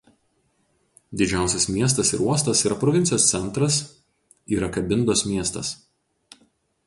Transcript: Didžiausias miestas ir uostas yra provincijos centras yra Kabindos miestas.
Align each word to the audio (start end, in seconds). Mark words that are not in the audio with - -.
Didžiausias 1.19 1.65
miestas 1.73 2.09
ir 2.17 2.23
uostas 2.29 2.63
yra 2.69 2.79
provincijos 2.83 3.27
centras 3.35 3.77
yra 4.57 4.73
Kabindos 4.77 5.21
miestas. 5.33 5.67